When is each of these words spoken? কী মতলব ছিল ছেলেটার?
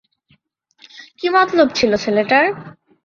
কী 1.19 1.27
মতলব 1.29 1.67
ছিল 1.77 1.91
ছেলেটার? 2.03 2.45